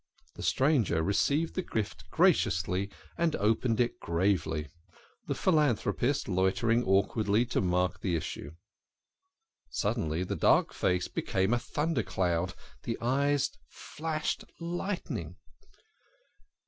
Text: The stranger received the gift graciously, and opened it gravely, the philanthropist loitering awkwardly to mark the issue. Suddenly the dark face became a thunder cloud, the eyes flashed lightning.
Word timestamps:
The 0.33 0.41
stranger 0.41 1.03
received 1.03 1.53
the 1.53 1.61
gift 1.61 2.09
graciously, 2.09 2.89
and 3.19 3.35
opened 3.35 3.79
it 3.79 3.99
gravely, 3.99 4.67
the 5.27 5.35
philanthropist 5.35 6.27
loitering 6.27 6.83
awkwardly 6.83 7.45
to 7.45 7.61
mark 7.61 7.99
the 8.01 8.15
issue. 8.15 8.55
Suddenly 9.69 10.23
the 10.23 10.35
dark 10.35 10.73
face 10.73 11.07
became 11.07 11.53
a 11.53 11.59
thunder 11.59 12.01
cloud, 12.01 12.55
the 12.81 12.97
eyes 12.99 13.51
flashed 13.69 14.43
lightning. 14.59 15.35